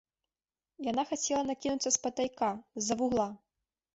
[0.91, 2.49] Яна хацела накінуцца спатайка,
[2.81, 3.29] з-за вугла.